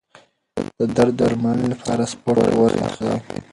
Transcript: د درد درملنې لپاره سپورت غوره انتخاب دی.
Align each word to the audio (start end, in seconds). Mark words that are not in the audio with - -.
د 0.79 0.81
درد 0.95 1.13
درملنې 1.19 1.67
لپاره 1.73 2.03
سپورت 2.13 2.45
غوره 2.55 2.75
انتخاب 2.79 3.21
دی. 3.29 3.39